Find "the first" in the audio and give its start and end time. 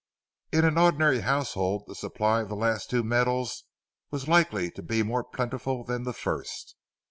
6.05-6.75